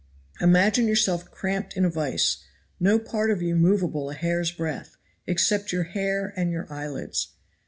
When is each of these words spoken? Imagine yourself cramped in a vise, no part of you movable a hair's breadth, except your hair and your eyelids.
Imagine 0.41 0.87
yourself 0.87 1.29
cramped 1.29 1.77
in 1.77 1.85
a 1.85 1.89
vise, 1.91 2.37
no 2.79 2.97
part 2.97 3.29
of 3.29 3.43
you 3.43 3.55
movable 3.55 4.09
a 4.09 4.15
hair's 4.15 4.49
breadth, 4.51 4.97
except 5.27 5.71
your 5.71 5.83
hair 5.83 6.33
and 6.35 6.49
your 6.49 6.65
eyelids. 6.73 7.33